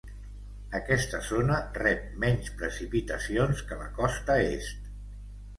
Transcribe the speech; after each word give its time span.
Aquesta 0.79 1.19
zona 1.27 1.57
rep 1.75 2.09
menys 2.25 2.49
precipitacions 2.63 3.63
que 3.69 3.81
la 3.83 3.89
costa 4.03 4.43
est. 4.59 4.93